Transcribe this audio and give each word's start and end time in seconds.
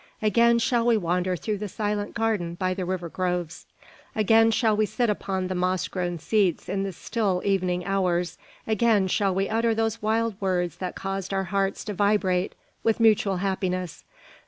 Again 0.19 0.57
shall 0.57 0.83
we 0.87 0.97
wander 0.97 1.35
through 1.35 1.59
the 1.59 1.67
silent 1.69 2.15
garden 2.15 2.55
by 2.55 2.73
the 2.73 2.85
river 2.85 3.07
groves; 3.07 3.67
again 4.15 4.49
shall 4.49 4.75
we 4.75 4.87
sit 4.87 5.11
upon 5.11 5.45
the 5.45 5.53
moss 5.53 5.87
grown 5.87 6.17
seats 6.17 6.67
in 6.67 6.81
the 6.81 6.91
still 6.91 7.39
evening 7.45 7.85
hours; 7.85 8.39
again 8.65 9.07
shall 9.07 9.35
we 9.35 9.47
utter 9.47 9.75
those 9.75 10.01
wild 10.01 10.41
words 10.41 10.77
that 10.77 10.95
caused 10.95 11.35
our 11.35 11.43
hearts 11.53 11.83
to 11.85 11.93
vibrate 11.93 12.55
with 12.81 12.99
mutual 12.99 13.37
happiness! 13.45 14.03